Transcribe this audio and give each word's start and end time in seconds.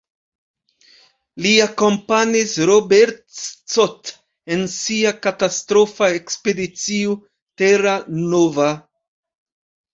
Li 1.45 1.51
akompanis 1.65 2.53
Robert 2.69 3.21
Scott 3.41 4.13
en 4.57 4.65
sia 4.79 5.13
katastrofa 5.29 6.11
Ekspedicio 6.23 7.17
Terra 7.65 7.97
Nova. 8.27 8.71